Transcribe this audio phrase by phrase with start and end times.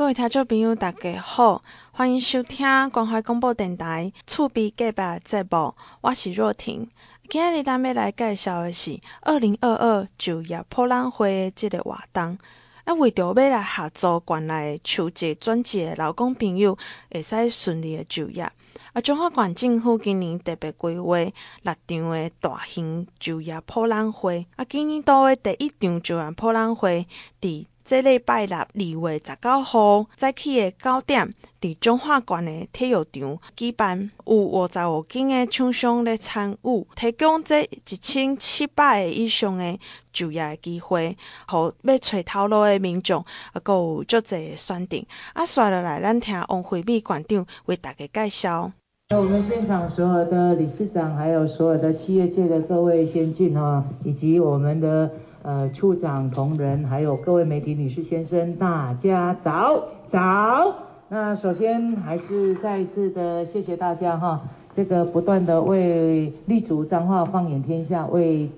[0.00, 1.62] 各位听众朋友，大家好，
[1.92, 6.88] 欢迎收听关怀广播电台厝边隔壁节目，我是若婷。
[7.28, 12.38] 今日咱要来介绍的是二零二二就业博览会的这个活动。
[12.84, 16.78] 啊，为着要来合作县内求职转职的劳工朋友，
[17.10, 18.50] 会使顺利的就业。
[18.94, 24.46] 啊，中华县政府今年特别规划六场的大型就业博览会。
[24.56, 27.06] 啊，今年度的第一场就业博览会，
[27.38, 39.76] 伫这礼拜六二月十九号早起的九点，伫中华馆的体育场举办，有五十五间的厂商来参与，提供这一千七百个以上的
[40.12, 41.16] 就业机会，
[41.48, 45.04] 互要找头路的民众，啊，有足侪选择。
[45.32, 48.70] 啊，刷落来，咱听王惠美馆长为大家介绍。
[49.16, 55.10] 我们现场所有的理事长，还有所有的企业界的各位先进啊，以及我们的。
[55.42, 60.74] 呃，处长同仁，还有各位媒体女士先生，大家早早。
[61.08, 64.42] 那首先还是再一次的谢谢大家哈，
[64.76, 68.50] 这个不断的为立足彰化，放眼天下，为。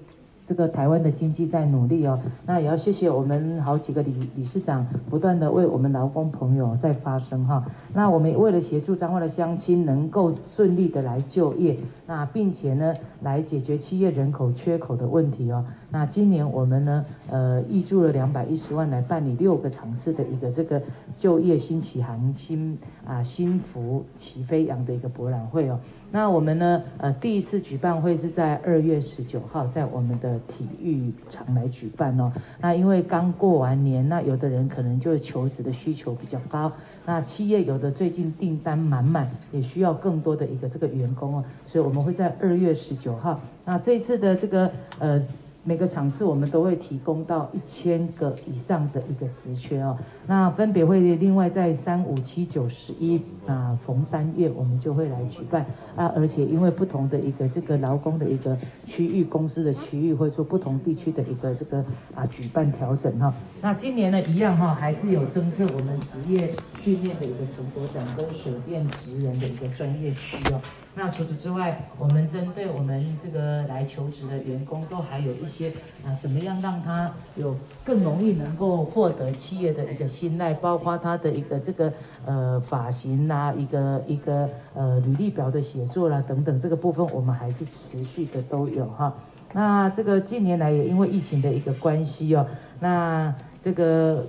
[0.44, 7.64] 这个台湾的经济在努力哦，那也要谢谢我们好几个理理事长不断的为我们劳工朋友在发声哈。
[7.94, 11.78] 那我们为了协助彰化的乡亲能够顺利的来就业，
[12.12, 15.64] 那并且呢来解决企业人口缺口的问题哦。
[15.90, 20.82] 那今年我们呢呃预注了两百一十万来办理六个城市的一个这个
[21.16, 25.80] 就业新起航新啊新福起飞扬的一个博览会哦。
[26.10, 30.38] 那我们呢呃第一次举办会是在二月十九号在我们的。
[30.48, 36.70] 体育场来举办哦，那因为刚过完年，那有的人可能就求职的需求比较高，
[37.04, 45.22] 那企业有的最近订单满满，也需要更多的一个这个员工哦，所以我们会在二月十九号，那这次的这个呃。
[45.64, 49.96] 每个场次我们都会提供到一千个以上的一个职缺哦，
[50.26, 61.84] 那分别会另外在三五七九十一啊逢单月我们就会来举办啊，而且因为不同的一个这个劳工的一个区域公司的区域会做不同地区的一个这个
[62.16, 63.32] 啊举办调整哈。
[63.60, 70.60] 那今年呢一样哈，还是有增设我们职业训练的一个成果展跟水电职人的一个专业区哦。
[70.94, 75.70] 那除此之外，我们针对我们这个来求职的员工，都还有一些
[76.04, 81.90] 啊，怎么样让他有更容易能够获得企业的一个信赖，包括他的一个这个
[82.26, 89.14] 呃发型啦，一个一个呃履历表的写作啦等等，这个部分我们还是持续的都有哈。
[89.54, 92.46] 那这个近年来也因为疫情的一个关系哦，
[92.80, 94.26] 那这个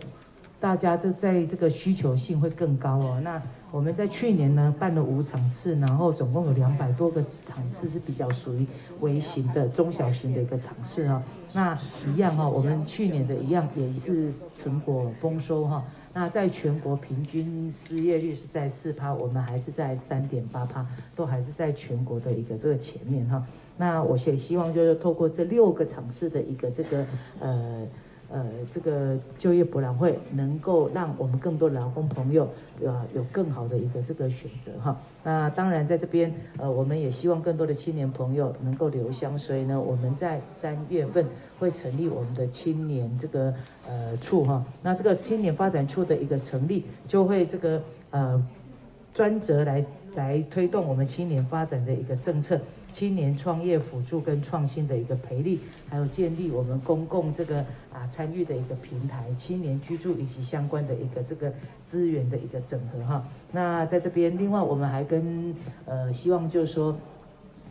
[0.62, 3.42] 大家都在这个需求性会更高哦，那。
[3.74, 8.68] 我们在去年呢办了五场次，然后总共有两百多个场次是比较属于
[9.00, 11.24] 微型的中小型的一个场次哈。
[11.54, 11.76] 那
[12.14, 15.84] 一样哈，我们去年的一样也是成果丰收哈。
[16.14, 20.86] 那在全国平均失业率是在四趴，我们还是在三点八趴，
[21.16, 23.44] 都还是在全国的一个这个前面哈。
[23.76, 27.04] 那我也希望就是透过这六个场次的一个这个
[27.40, 27.88] 呃。
[28.34, 32.50] 呃，这个就业博览会能够让我们更多劳工朋友，
[32.84, 35.00] 呃，有更好的一个这个选择哈。
[35.24, 41.24] 那当然在这边，呃，我们也希望更多的青年朋友能够留乡，所以呢，我们在三月份
[41.60, 43.54] 会成立我们的青年这个
[43.88, 44.66] 呃处哈。
[44.82, 47.80] 那这个青年发展处的一个成立，就会这个
[48.10, 48.44] 呃
[49.14, 49.86] 专责来
[50.16, 52.60] 来推动我们青年发展的一个政策。
[52.94, 55.60] 青年创业辅助跟创新的一个培力，
[55.90, 57.60] 还有建立我们公共这个
[57.92, 61.52] 啊参与的一个平台，青年居住以及相关的一个这个
[61.84, 63.28] 资源的一个整合哈。
[63.52, 65.54] 那在这边，另外我们还跟
[65.86, 66.96] 呃希望就是说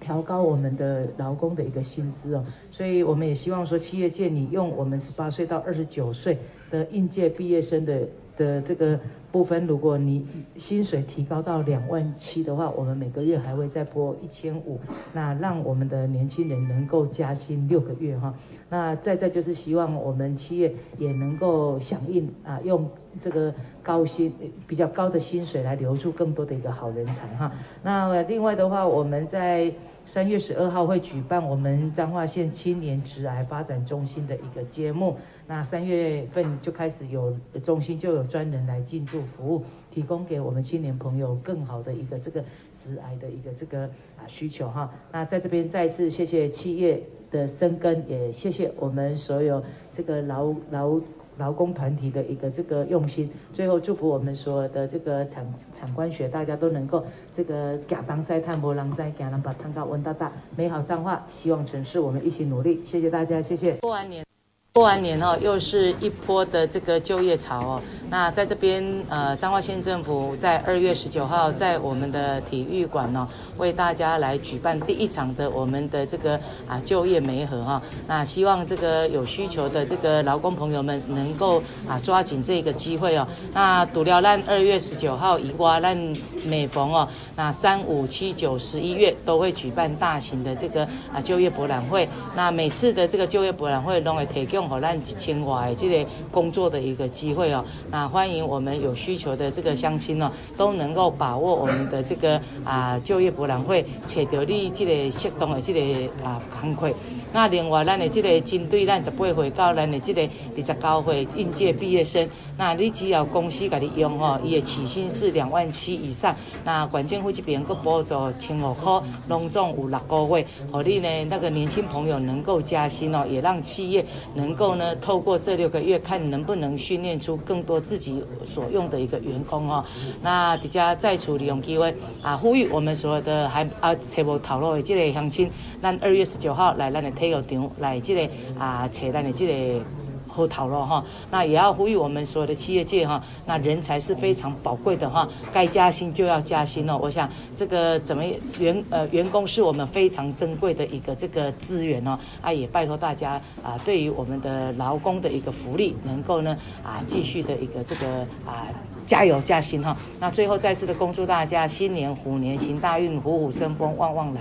[0.01, 6.37] 调高我们的劳工的一个薪资哦，所以我们也希望说企业界你用我们十八岁到二十九岁
[6.69, 8.03] 的应届毕业生的
[8.37, 8.99] 的这个。
[9.33, 10.27] 部分，如果你
[10.57, 14.79] 薪水提高到两万七的话，我们每个月还会再拨一千五，
[15.11, 18.35] 那让我们的年轻人能够加薪六个月哈。
[18.69, 22.87] 那再再就是希望我们企业也能够响应啊，用
[23.23, 24.31] 这个高薪
[24.67, 27.51] 比较高的薪水来留住更多的一个好人才哈。
[27.83, 29.73] 那另外的话，我们在。
[30.05, 35.17] 三月十二号会举办我们彰化县青年职涯发展中心的一个揭幕。
[35.47, 42.45] 那三月份就开始有中心就有专人来进驻服务，提供给我们青年朋友更好的一个这个
[42.77, 43.85] 直癌的一个这个
[44.17, 44.93] 啊需求哈。
[45.13, 49.63] 那在这边再次谢谢企业的深耕，也谢谢我们所有
[49.93, 51.01] 这个劳劳。
[51.39, 63.73] 劳工团体的一个这个用心，最后祝福我们所有的这个产产官学，大家都能够这个甲当赛探波浪在甲能把汤高温大大美好彰化，希望城市我们一起努力，谢谢大家，谢谢。
[63.77, 64.25] 过完年，
[64.73, 67.83] 过完年哦，又是一波的这个就业潮哦。
[68.13, 73.27] 那在这边，呃，彰化县政府在二月十九号在我们的体育馆呢，
[73.57, 76.39] 为大家来举办第一场的我们的这个
[76.69, 77.81] 啊就业媒合哈。
[78.07, 83.27] 那希望这个有需求的这个劳工朋友们能够啊抓紧这个机会哦。
[83.55, 85.97] 那独料烂二月十九号以外，咱
[86.45, 92.07] 每逢哦，那三五七九十一月都会举办大型的这个啊就业博览会。
[92.37, 97.65] 那每次的这个就业博览会都会提供给咱一千外的这个工作的一个机会哦。
[97.91, 106.91] 那欢迎我们有需求的这个乡亲呢，都能够把握我们的这个啊就业博览会，且得利这个适当的这个啊工课。
[107.35, 124.05] 那另外，咱的这个针对咱十八岁到咱的这个二十九岁应届毕业生，那你只要公司给你用哦，伊的起薪是两万七以上，那管政府这边个补助千五块，拢总有六个月，好你呢那个年轻朋友能够加薪哦，也让企业
[124.35, 129.83] 能够呢透过这六个月看能不能训练出更多自己所用的一个员工哦。
[130.21, 135.51] 那大家再处利用机会啊，呼吁我们所有的还啊财务讨论的这个乡亲，
[135.81, 137.11] 咱二月十九号来咱的。
[137.31, 139.85] 体育场来这个啊，扯淡的这个
[140.29, 141.05] 好讨论哈。
[141.31, 146.99] 那也要呼吁我们所有的企业界哈，那人才是非常宝贵的哈，该加薪就要加薪哦。
[147.01, 148.25] 我想这个怎么
[148.59, 152.19] 员呃员工是我们非常珍贵的一个这个资源哦。
[152.41, 158.67] 啊，也拜托大家啊，对于我们的劳工的一个福利，能够呢啊继续的一个这个啊
[159.07, 159.95] 加油加薪哈。
[160.19, 164.41] 那最后再次的恭祝大家新年虎年行大运，虎虎生风，旺旺来。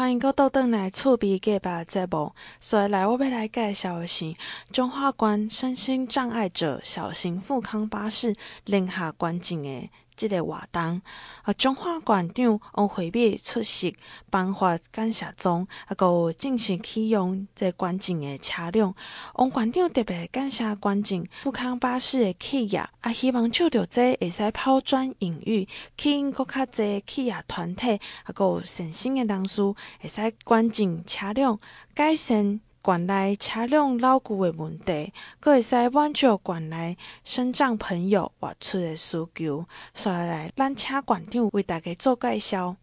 [0.00, 4.34] 欢迎阁倒转来厝边隔壁节目，所以来我要来介绍的是
[4.72, 9.90] 中华关身心障碍者小型富康巴士零下观景的。
[10.28, 11.00] 这个活动，
[11.42, 13.96] 啊，中华馆长王惠美出席
[14.28, 18.94] 颁发感谢状，啊，阁正式启用这观景的车辆。
[19.34, 27.92] 王馆长特别感谢观景富康巴士的企业，啊，希望借着这会使抛砖引玉，吸引阁较侪企业团体，
[28.24, 29.62] 啊，有善心的人士
[30.00, 31.58] 会使观景车辆
[31.94, 32.60] 改善。
[32.82, 39.66] 馆内车辆老旧的问题，阁会使满足馆内身障朋友外出的需求。
[39.94, 42.76] 所以来，咱请馆长为大家做介绍。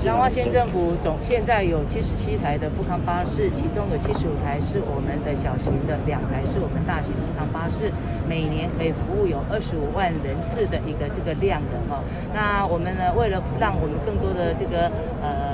[0.00, 7.92] 彰化县政府总现在有七十七台的富康巴士，其中有七十五台是我们的小型的，两台是我们大型富康巴士，
[8.26, 12.02] 每年可以服务有二十五万人次的一个这个量的哈。
[12.32, 14.90] 那我们呢，为了让我们更多的这个
[15.20, 15.53] 呃。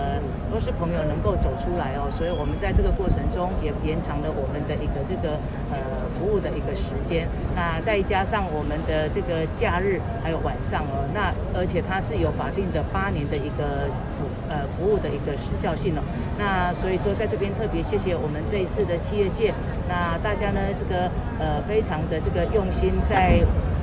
[0.51, 5.39] 都是朋友能够走出来哦，所以我们在这个过程中也延长了我们的一个这个
[5.71, 5.79] 呃
[6.19, 7.29] 服务的一个时间。
[7.55, 13.87] 那再加上我们的这个假日还有晚上哦，那而且它是有法定的八年的一个
[14.19, 16.03] 服呃服务的一个时效性哦。
[16.37, 19.55] 那所以说在这边特别谢谢我们这一次的企业界，
[19.89, 21.07] 那大家呢这个
[21.39, 23.39] 呃非常的这个用心在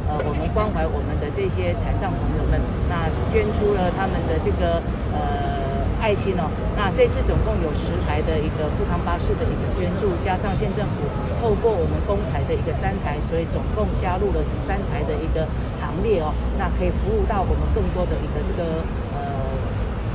[0.10, 2.60] 呃我们关怀我们的这些残障朋友们，
[2.92, 4.84] 那捐出了他们的这个
[5.16, 5.67] 呃。
[6.00, 11.04] 爱心哦，那这次总共有十台的一个富康巴士的一个捐助，加上县政府
[11.42, 15.48] 透过我们公财的一个三台，所以总共加入了十三台的一个
[15.82, 18.86] 行列哦，那可以服务到我们更多的一个这个
[19.18, 19.18] 呃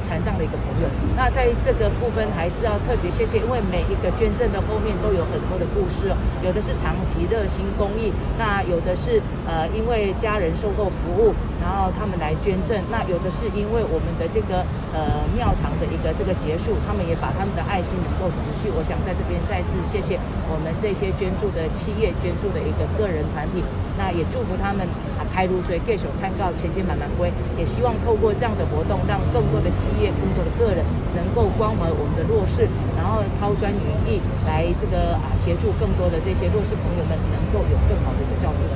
[0.08, 0.86] 残障的一个朋友。
[1.16, 11.34] 那在这个部分还是要特别谢谢，因为每一个捐赠的后面都有很多的故事哦，有的是长期热心公益，那有的是呃因为家人受够服务。
[11.62, 18.66] 然后他们来捐赠，那有的是因为我们的这个呃庙堂的一个这个结束，他们也把他们的爱心能够持续。
[18.74, 20.18] 我想在这边再次谢谢
[20.50, 23.62] 我们这些捐助的企业、捐助的一个个人团体，
[23.94, 24.82] 那也祝福他们
[25.14, 27.30] 啊开路追，继续看到钱钱满满归。
[27.54, 30.82] 也希望透过这样的活动，让更多的企业、更多的个人
[31.14, 32.66] 能够关怀我们的弱势，
[32.98, 34.18] 然后抛砖引玉，
[34.50, 38.66] 来这个啊协助更多的这些弱势朋友们能够有更好的一个照顾。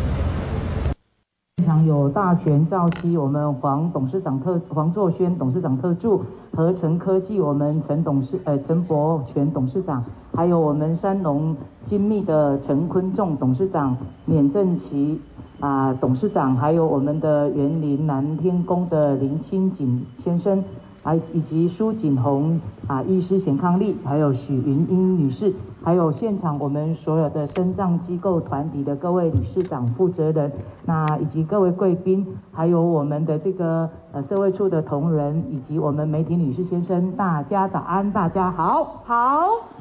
[1.66, 6.22] 场有大权造机，我们黄董事长特黄作轩董事长特助，
[6.54, 13.96] 合成科技我们陈董事呃陈伯全董事长，还有我们三农精密的陈坤仲董事长，
[14.26, 15.20] 免正奇
[15.58, 20.62] 啊董事长，还有我们的园林南天宫的林清景先生。
[21.06, 30.50] 还，以及苏锦红啊，医师显康丽，还有许云英女士，还有现场我们所有的身障机构团体的各位理事长、负责人，
[30.84, 39.75] 那以及各位贵宾，还有我们的这个呃社会处的同仁，以及我们媒体女士先生，大家早安，大家好，好。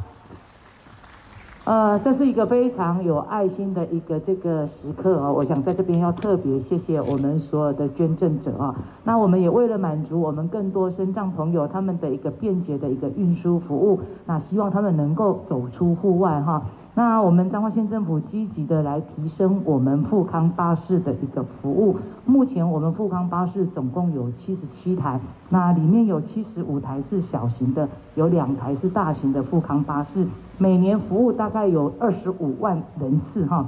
[1.65, 5.33] 呃，这是一个非常有爱心的一个这个时刻哦！
[5.33, 8.75] 我想在这边要特别谢谢我们所有的捐赠者啊。
[9.03, 16.61] 那我们也为了满足我们更多身障朋友他们的一个便捷的一个运输服务，那希望他们能够走出户外哈。
[16.97, 21.97] 那我们彰化县政府积极的来提升我们富康巴士的一个服务。
[22.25, 30.25] 目前我们富康巴士总共有七十七台，那里面有七十五台是小型的，有两台是大型的富康巴士，
[30.57, 33.67] 每年服务大概有二十五万人次哈。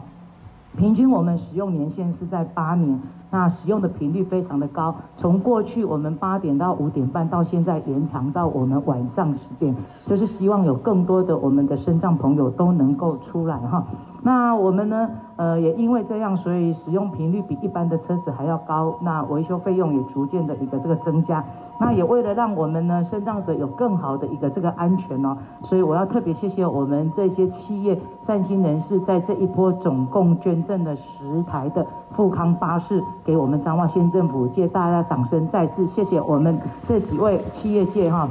[0.77, 13.83] 平均我们使用年限是在八年，那使用的频率非常的高，从过去我们八点到五点半，到现在延长到我们晚上十点，就是希望有更多的我们的身障朋友都能够出来哈。
[14.27, 21.41] 那我们呢，呃，也因为这样，所以使用频率比一般的车子还要高，那维修费用也逐渐的一个这个增加。
[21.79, 38.29] 那也为了让我们呢，身障者有更好的一个这个安全哦，所以我要特别谢谢我们这些企业善心人士，在这一波总共捐赠了十台的富康巴士给我们彰化县政府，借大家掌声，再次谢谢我们这几位企业界哈。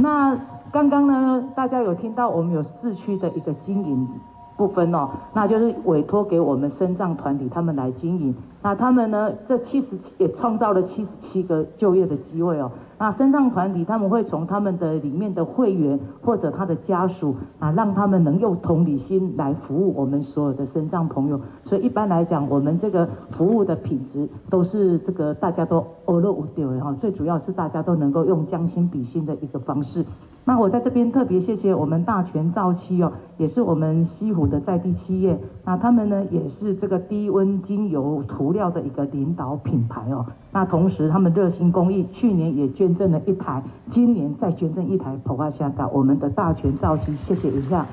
[0.00, 0.36] 那
[0.72, 4.08] 刚刚呢，大家有听到我们有四区的一个经营。
[4.56, 8.34] 部分哦，那就是委托给我们身障团体他们来经营。
[8.64, 12.70] 那他们呢，这七十七也创造了七十七个就业的机会哦。
[12.96, 21.40] 那身障团体他们会从他们的里面的会员或者他的家属啊，让他们能用同理心来服务我们所有的身障朋友。
[21.64, 26.92] 所以一般来讲，我们这个服务的品质都是这个大家都阿乐无丢的哈。
[26.92, 30.04] 最主要是大家都能够用将心比心的一个方式。
[30.44, 35.38] 那我在这边特别谢谢我们大全造漆哦，也是我们西湖的在地企业。
[35.64, 40.26] 那他们呢，也是这个低温精油涂料的一个领导品牌哦。
[40.50, 47.86] 那同时他们热心公益，去年也捐赠了一台，今年再捐赠一台普华香港我们的大全造漆，谢谢一下。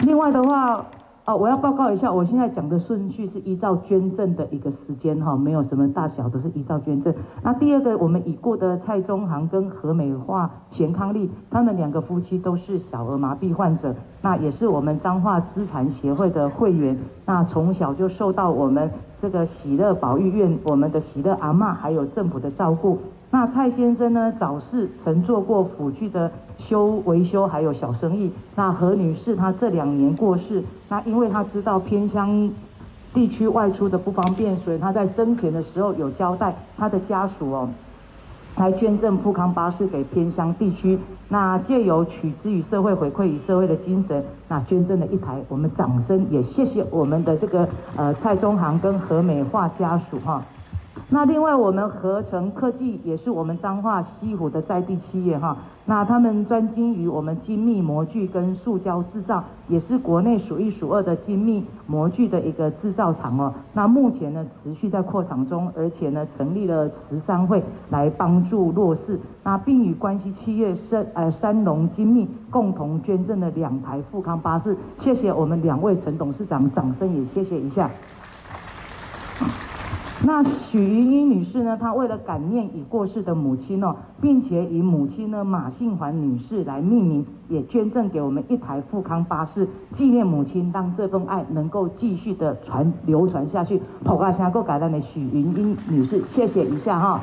[0.00, 0.86] 另外的话。
[1.24, 7.14] 哦，我要报告一下，我现在讲的顺序是依照捐赠的一个时间哈，没有什么大小，都是依照捐赠。
[7.44, 22.98] 那第二个，我们已故的蔡宗航跟何美化、钱康利，他们两个夫妻都是小儿麻痹患者，那也是我们彰化资产协会的会员，那从小就受到我们这个喜乐保育院、我们的喜乐阿嬷还有政府的照顾。
[23.34, 28.30] 那蔡先生呢，早逝曾做过辅具的修维修，还有小生意。
[28.54, 32.50] 那何女士她这两年过世，那因为她知道偏乡
[33.14, 37.70] 地区外出的不方便，所以她在生前的时候有交代她的家属哦，
[38.58, 40.98] 来捐赠富康巴士给偏乡地区。
[41.30, 50.42] 那借由取之于社会，回馈于社会的精神，那捐赠了一台，我们掌声也谢谢我们的这个呃蔡中航跟何美化家属哈。
[51.14, 55.54] 那另外，我们合成科技也是我们彰化西湖的在地企业哈。
[55.84, 63.52] 那他们专精于我们精密模具跟塑胶制造，也是国内数一数二的精密模具的一个制造厂哦。
[63.74, 69.20] 那目前呢，持续在扩厂中，而且呢，成立了慈善会来帮助弱势。
[69.44, 74.74] 那并与关系企业山呃山龙精密共同捐赠了两台富康巴士。
[74.98, 77.90] 谢谢我们两位陈董事长，掌声也谢谢一下。
[80.24, 81.76] 那许云英女士呢？
[81.76, 93.82] 她为了感念已过世的母亲哦，并且以母亲呢马信环女士来命名，也捐赠给我们一台富康巴士，纪念母亲，让这份爱能够继续的传流传下去。
[94.04, 97.20] 普华香够感恩的许云英女士，谢谢一下哈。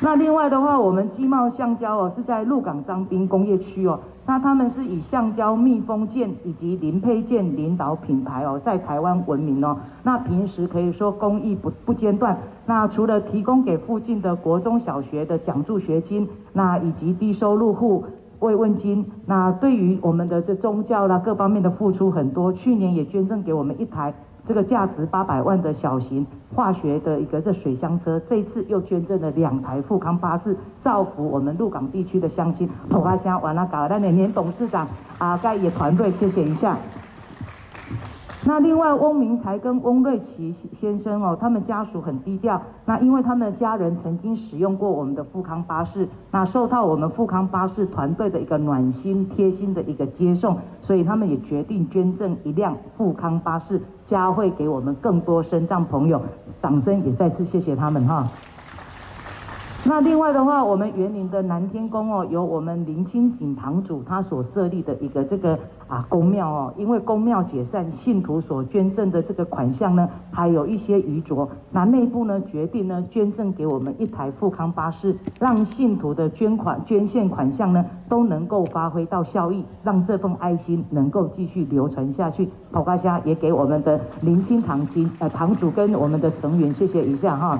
[0.00, 3.98] 那另外的话，我们基茂橡胶哦是在鹿港彰滨工业区哦。
[4.24, 9.76] 那他们是以橡胶密封件以及零配件领导品牌哦，在台湾闻名哦。
[10.04, 12.38] 那平时可以说公益不不间断。
[12.64, 18.04] 那除了提供给附近的国中小学的奖助学金，那以及低收入户
[18.38, 22.52] 慰问金，那对于我们的这宗教啦各方面的付出很多。
[22.52, 24.14] 去年也捐赠给我们一台。
[24.44, 32.68] 这个价值八百万的小型化学的一个这水箱车，这一次又捐赠了两台富康巴士，造福我们鹿港地区的乡亲。
[32.88, 36.76] 普阿乡完了，搞了那年董事长啊，盖也团队，谢谢一下。
[38.44, 42.60] 那另外，翁明才跟翁瑞奇先生哦，他们家属很低调。
[42.84, 56.20] 那因为他们的家人曾经使用过我们的富康巴士，那受到我们富康巴士团队的一个暖心贴心的一个接送，所以他们也决定捐赠一辆富康巴士，嘉惠给我们更多身障朋友。
[56.60, 58.28] 掌声也再次谢谢他们哈。
[59.84, 65.58] 那另外的话，我们园林的南天宫哦，由我们林清景堂主他所设立的一个这个
[65.88, 82.48] 啊宫庙哦，因为宫庙解散，信徒所捐赠的这个款项呢，还有一些余絀，那内部呢决定呢捐赠给我们一台富康巴士，让信徒的捐款捐献款项呢都能够发挥到效益，让这份爱心能够继续流传下去。
[82.70, 87.58] 好，大家也给我们的林清堂金呃堂主跟我们的成员谢谢一下哈。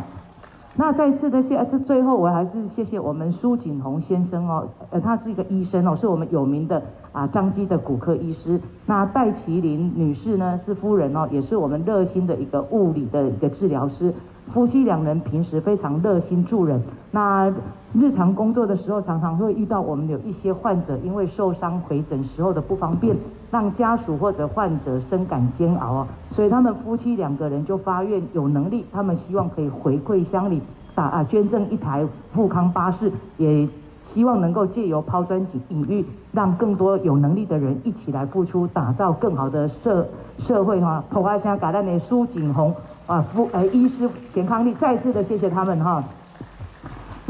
[0.74, 8.58] 那再次的谢，这最后我还是谢谢我们苏锦宏先生哦，呃，他是一个医生哦，是我们有名的啊张基的骨科医师。
[8.86, 14.14] 那戴麒麟女士呢是夫人哦，也是我们热心的一个物理的一个治疗师。
[14.48, 17.52] 夫妻两人平时非常热心助人，那
[17.94, 23.14] 日常工作的时候常常会遇到我们有一些患者因为受伤回诊时候的不方便，
[23.50, 30.62] 让家属或者患者深感煎熬啊，所以他们夫妻两个人就发愿有能力，他们希望可以回馈乡里，
[30.94, 33.68] 打啊捐赠一台富康巴士，也
[34.02, 40.08] 希望能够借由抛砖引玉，让更多有能力的人一起来付出，打造更好的社
[40.38, 41.04] 社会哈。
[41.11, 42.75] 头发现感恩的苏景红。
[43.04, 46.02] 啊，夫呃，医师钱康利，再次的谢谢他们哈。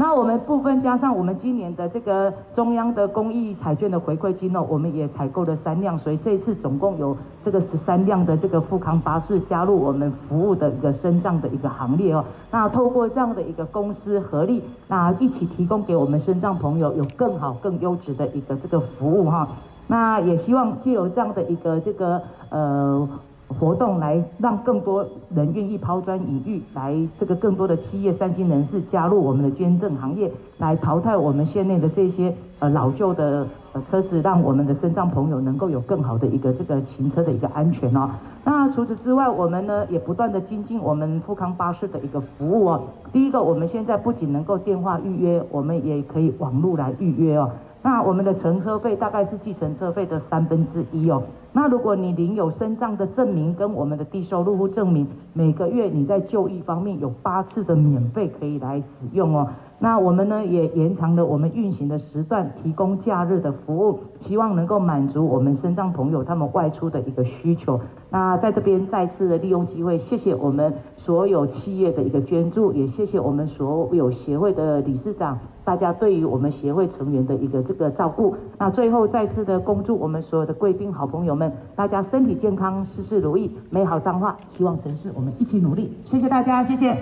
[0.03, 12.25] 那我们部分加上我们今年的这个中央的公益彩券的回馈金哦，我们也采购了三辆，所以这次总共有这个十三辆的这个富康巴士加入我们服务的一个身障的一个行列哦。
[12.51, 19.47] 那透过这样的一个公司合力，那一起提供给我们身障朋友有更好、更优质的一个这个服务哈。
[19.87, 23.07] 那也希望借由这样的一个这个呃。
[23.53, 38.09] 活动来让更多人愿意抛砖引玉，来这个更多的企业三星人士加入我们的捐赠行业，来淘汰我们县内的这些呃老旧的呃车子，让我们的身障朋友能够有更好的一个这个行车的一个安全哦。
[38.43, 42.81] 那除此之外，我们呢也不断的精进我们富康巴士的一个服务哦。
[43.11, 47.49] 第一个，我们现在不仅能够电话预约，我们也可以网络来预约哦。
[47.83, 51.21] 那我们的乘车费大概是计程车费的三分之一哦。
[51.51, 59.47] 那如果你领有身障的证明跟我们的低收入户证明，每个月你在就医方面有八次的免费可以来使用哦。
[59.79, 67.79] 那我们呢也延长了我们运行的时段，提供假日的服务，希望能够满足我们身障朋友他们外出的一个需求。
[68.09, 78.35] 那在这边再次的利用机会，谢谢我们所有企业的一个捐助，也谢谢我们所有协会的理事长，大家对于我们协会成员的一个这个照顾。
[78.57, 85.97] 那最后再次的恭祝我们所有的贵宾好朋友们，大家身体健康，事事如意，美好彰化，希望城市我们一起努力。
[86.03, 87.01] 谢谢大家，谢谢。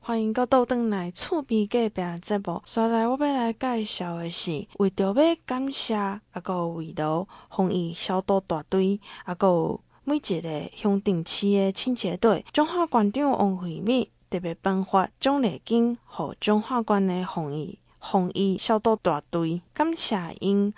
[0.00, 2.62] 欢迎阁倒转来厝边隔壁节目。
[2.64, 5.14] 接来我要来介绍的是，为着要
[5.44, 12.42] 感谢，啊，阁有为了防疫消毒大队，啊，阁有每一个乡镇市的清洁队。
[12.54, 20.72] 彰化县长王惠美特别颁发奖励金，予彰化县的红衣红衣消毒大队，感谢因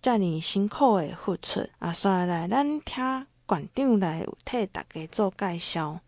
[0.00, 1.60] 遮尔辛苦的付出。
[1.78, 6.00] 啊，接下来咱听馆长来替大家做介绍。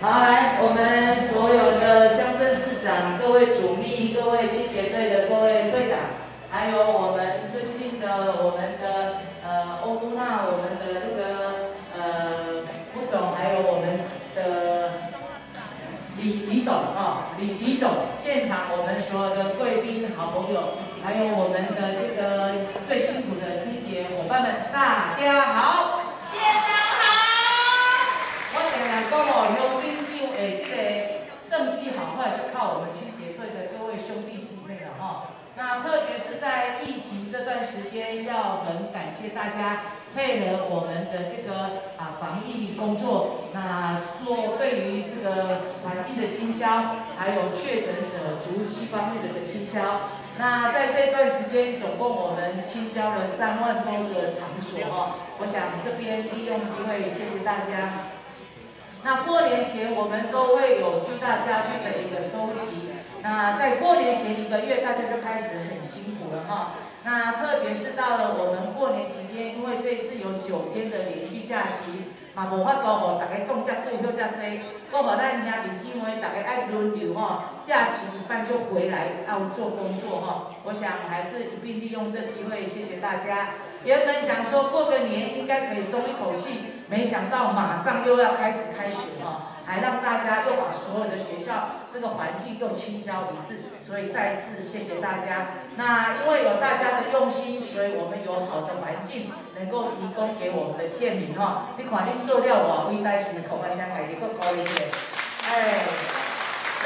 [0.00, 5.98] 好，来，我们所有的乡镇市长、各位主秘、各位清洁队的各位队长，
[6.48, 7.17] 还有我们
[17.78, 26.02] 总，现场我们所有的贵宾、好朋友，还有我们的这个最辛苦的清洁伙伴们，大家好。
[26.32, 26.98] 谢谢好。
[28.50, 29.46] 我点两个哦，
[32.34, 35.30] 就靠我们清洁队的各位兄弟姐妹了哈。
[35.54, 50.10] 那特别是在疫情这段时间，要很感谢大家配合我们的这个啊防疫工作，那做对于这个环境的清消，还有确诊者足迹方面的一个清消。
[50.38, 55.18] 那在这段时间，总共我们清消了三万多个场所哦。
[55.40, 58.14] 我想这边利用机会，谢谢大家。
[59.02, 62.90] 那过年前我们都会有巨大家具的一个收集。
[63.20, 66.07] 那在过年前一个月，大家就开始很辛
[66.46, 66.72] 哈。
[67.04, 74.60] 那特别是到了我们过年期间，因为这一次有九天的连续假期，嘛无法度让大家放假过休假期，
[74.90, 80.50] 我和咱兄弟姊妹大家爱轮流哈，假期一半就回来要做工作哈。
[80.64, 83.50] 我想还是一并利用这机会，谢谢大家。
[83.84, 86.74] 原本想说过个年应该可以松一口气。
[86.90, 95.48] 没想到马上又要开始开学了，还让大家又把所有的学校这个环境又清消一次，所以再次谢谢大家。
[95.76, 101.76] 那因为有大家的用心，所以我们有好的环境能够提供给我们的县民哈。
[101.76, 104.88] 你看你做了我微带型的口外香港一个高一些，
[105.44, 105.84] 哎，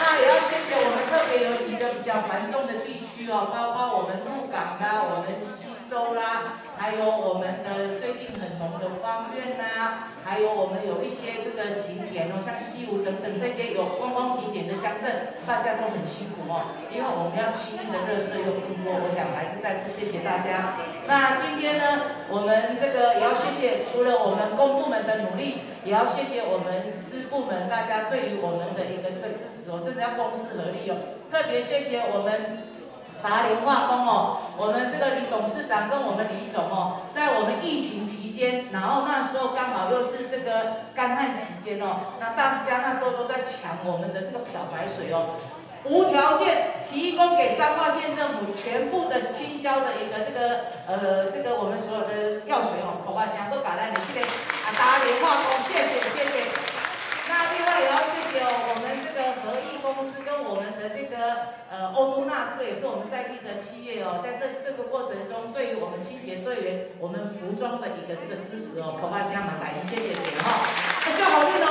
[0.03, 5.39] 那也要谢谢我们特别有几个比较繁重的地区哦，包括我们鹿港啊，我们
[5.93, 6.15] 州。
[6.15, 20.81] 啦，还有我们的最近很红的方院呐，还有我们有一些这个景点哦，像西湖等等这些有观光景点的乡镇，大家都很辛苦哦，因为我们要清运的垃圾又更多，我想还是再次谢谢大家。
[21.07, 30.97] 那今天呢，我们这个也要谢谢，除了我们公部门的努力，也要谢谢我们私部门大家对于我们的一个这个支持哦，真的要公私合力哦，
[31.31, 32.72] 特别谢谢我们。
[33.23, 45.39] 达联化工哦，我们这个李董事长跟我们李总哦，在我们疫情期间，然后那时候刚好又是这个干旱期间哦，那大家那时候都在抢我们的这个漂白水哦，
[45.85, 56.51] 无条件提供给彰化县政府全部的倾销的一个这个呃这个我们所有的药水哦，口啊香都搞来你这边啊达联化工，谢谢谢谢。
[57.29, 59.09] 那另外也要谢谢哦，我们这
[59.43, 70.63] 合益公司跟我们的这个呃欧都纳，这个也是我们在地的企业哦，在这这个过程中，对于我们清洁队员，我们服装的一个这个支持哦，恐怕相当满意，谢谢姐哈。
[71.05, 71.69] 那叫好运哦，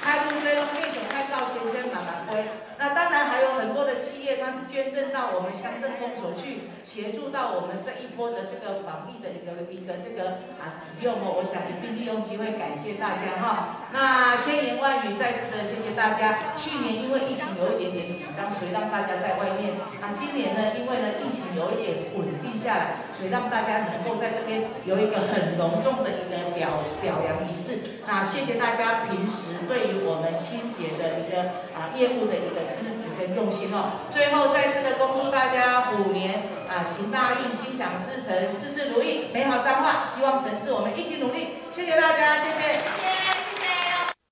[0.00, 2.44] 开工追龙，英雄开到千千满满归。
[2.76, 11.38] 那当然还有很多的企业，它是捐赠到我们乡镇公所去，协助到我们这一波的这个防疫的一个一个这个啊使用哦。
[11.38, 13.83] 我想一并利用机会感谢大家哈。
[13.94, 16.50] 那千言万语再次的谢谢大家。
[16.58, 19.78] 去年因为疫情有一点点紧张，所以让大家在外面。
[20.02, 28.02] 那今年呢，因为呢疫情有一点稳定下来，所以让大家能够在这边有一个很隆重的一个表表扬仪式。
[28.04, 32.66] 那谢谢大家平时对于我们清洁的一个啊业务的一个。
[32.74, 43.23] 支持跟用心哦，最后再次的恭祝大家虎年啊行大运，心想事成，事事如意，美好彰化，希望城市我们一起努力，谢谢大家，谢谢。